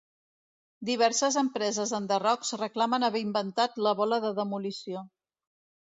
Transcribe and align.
Diverses 0.89 1.37
empreses 1.41 1.93
d'enderrocs 1.97 2.55
reclamen 2.63 3.09
haver 3.11 3.25
inventat 3.29 3.81
la 3.89 3.97
bola 4.03 4.23
de 4.27 4.37
demolició. 4.43 5.11